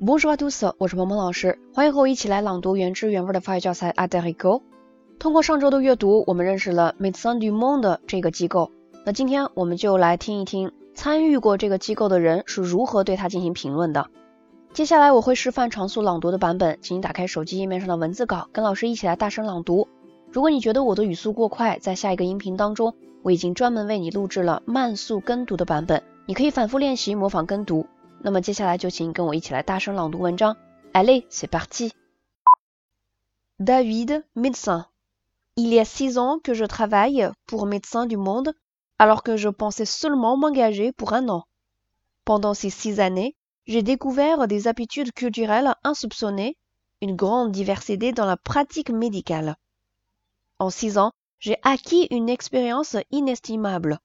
[0.00, 4.58] Bonjour à tous，我是萌萌老师，欢迎和我一起来朗读原汁原味的法语教材《Adrico》。
[5.20, 8.72] 通过上周的阅读，我们认识了 Médecins du Monde 这个机构。
[9.06, 14.08] 那今天我们就来听一听参与过这个机构的人是如何对它进行评论的。
[14.72, 19.86] 接下来我会示范常速朗读的版本，请你打开手机页面上的文字稿，跟老师一起来大声朗读。
[20.32, 27.86] 如果你觉得我的语速过快，在下一个音频当中，我已经专门为你录制了慢速跟读的版本，你可以反复练习模仿跟读。
[28.23, 30.57] 那么接下来就请跟我一起来大声朗读文章。
[30.93, 31.93] Allez, c'est parti.
[33.59, 34.85] David, médecin.
[35.55, 38.53] Il y a six ans que je travaille pour Médecins du Monde,
[38.97, 41.43] alors que je pensais seulement m'engager pour un an.
[42.25, 43.35] Pendant ces six années,
[43.67, 46.57] j'ai découvert des habitudes culturelles insoupçonnées,
[47.01, 49.57] une grande diversité dans la pratique médicale.
[50.57, 53.99] En six ans, j'ai acquis une expérience inestimable.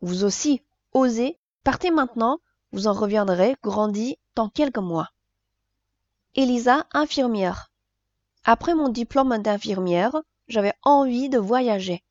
[0.00, 2.38] Vous aussi, osez, partez maintenant,
[2.72, 5.10] vous en reviendrez grandi dans quelques mois.
[6.34, 7.70] Elisa, infirmière.
[8.44, 12.02] Après mon diplôme d'infirmière, j'avais envie de voyager.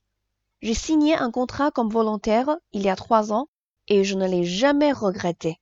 [0.62, 3.50] J'ai signé un contrat comme volontaire il y a trois ans
[3.88, 5.60] et je ne l'ai jamais regretté.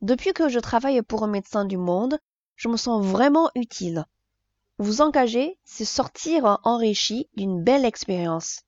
[0.00, 2.18] Depuis que je travaille pour un médecin du monde,
[2.56, 4.06] je me sens vraiment utile.
[4.78, 8.62] Vous engager, c'est sortir enrichi d'une belle expérience.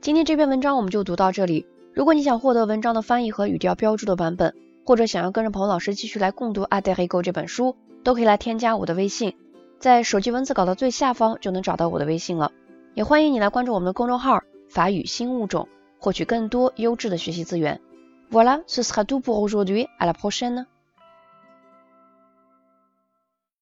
[0.00, 1.66] 今天这篇文章我们就读到这里。
[1.93, 9.35] 如果你想获得文章的翻译和语调标注的版本，或者想要跟着彭老师继续来共读《阿黛黑沟》这本书，都可以来添加我的微信，
[9.79, 12.51] 在手机文字稿的最下方就能找到我的微信了。
[12.95, 15.67] 也欢迎你来关注我们的公众号“法语新物种”，
[15.99, 17.79] 获取更多优质的学习资源。
[18.31, 19.87] Voilà, ce sera tout pour aujourd'hui.
[19.99, 20.65] À la prochaine.